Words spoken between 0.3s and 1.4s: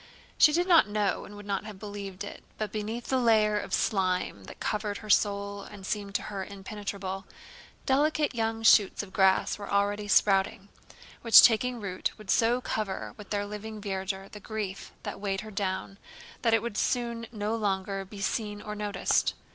She did not know and